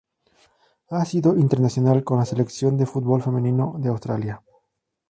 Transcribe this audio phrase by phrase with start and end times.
[0.89, 4.41] Ha sido internacional con la Selección de fútbol femenino de Australia.